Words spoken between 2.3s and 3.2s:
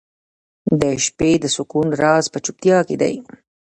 په چوپتیا کې دی.